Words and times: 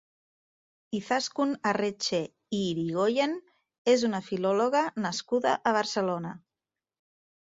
Izaskun 0.99 1.51
Arretxe 1.71 2.21
i 2.59 2.61
Irigoien 2.69 3.35
és 3.93 4.05
una 4.09 4.23
filòloga 4.31 4.81
nascuda 5.05 5.53
a 5.73 5.75
Barcelona. 5.79 6.35